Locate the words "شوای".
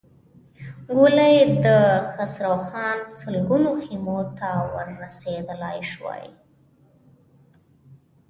5.91-6.25